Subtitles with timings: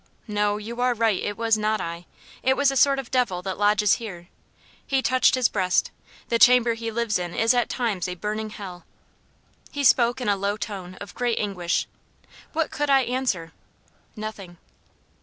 [0.27, 2.07] "No, you are right, it was not I.
[2.41, 4.29] It was a sort of devil that lodges here:"
[4.87, 5.91] he touched his breast.
[6.29, 8.83] "The chamber he lives in is at times a burning hell."
[9.71, 11.87] He spoke in a low tone of great anguish.
[12.51, 13.51] What could I answer?
[14.15, 14.57] Nothing.